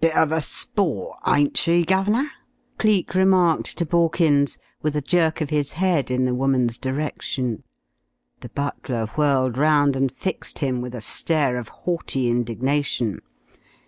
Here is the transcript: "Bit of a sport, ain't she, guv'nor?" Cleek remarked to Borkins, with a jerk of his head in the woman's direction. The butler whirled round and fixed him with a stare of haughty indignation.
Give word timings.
"Bit 0.00 0.14
of 0.14 0.30
a 0.30 0.40
sport, 0.40 1.18
ain't 1.26 1.56
she, 1.56 1.84
guv'nor?" 1.84 2.28
Cleek 2.78 3.16
remarked 3.16 3.76
to 3.78 3.84
Borkins, 3.84 4.58
with 4.80 4.94
a 4.94 5.00
jerk 5.00 5.40
of 5.40 5.50
his 5.50 5.72
head 5.72 6.08
in 6.08 6.24
the 6.24 6.36
woman's 6.36 6.78
direction. 6.78 7.64
The 8.42 8.50
butler 8.50 9.06
whirled 9.16 9.58
round 9.58 9.96
and 9.96 10.12
fixed 10.12 10.60
him 10.60 10.82
with 10.82 10.94
a 10.94 11.00
stare 11.00 11.56
of 11.56 11.66
haughty 11.82 12.30
indignation. 12.30 13.22